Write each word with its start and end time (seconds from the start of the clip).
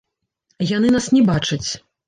Яны 0.71 0.87
нас 0.95 1.11
не 1.19 1.23
бачаць. 1.31 1.65